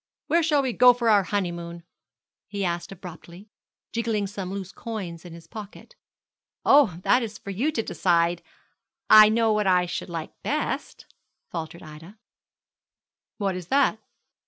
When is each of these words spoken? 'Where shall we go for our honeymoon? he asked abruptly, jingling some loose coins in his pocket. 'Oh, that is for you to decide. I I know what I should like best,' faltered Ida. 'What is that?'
'Where 0.25 0.41
shall 0.41 0.63
we 0.63 0.73
go 0.73 0.93
for 0.93 1.09
our 1.11 1.21
honeymoon? 1.21 1.83
he 2.47 2.65
asked 2.65 2.91
abruptly, 2.91 3.51
jingling 3.93 4.25
some 4.25 4.51
loose 4.51 4.71
coins 4.71 5.25
in 5.25 5.33
his 5.33 5.45
pocket. 5.45 5.93
'Oh, 6.65 6.97
that 7.03 7.21
is 7.21 7.37
for 7.37 7.51
you 7.51 7.71
to 7.71 7.83
decide. 7.83 8.41
I 9.11 9.27
I 9.27 9.29
know 9.29 9.53
what 9.53 9.67
I 9.67 9.85
should 9.85 10.09
like 10.09 10.33
best,' 10.41 11.05
faltered 11.51 11.83
Ida. 11.83 12.17
'What 13.37 13.55
is 13.55 13.67
that?' 13.67 13.99